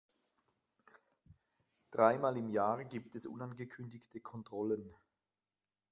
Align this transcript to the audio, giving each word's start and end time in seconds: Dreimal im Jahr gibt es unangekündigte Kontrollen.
Dreimal 1.91 2.35
im 2.35 2.49
Jahr 2.49 2.83
gibt 2.85 3.13
es 3.13 3.27
unangekündigte 3.27 4.19
Kontrollen. 4.19 4.95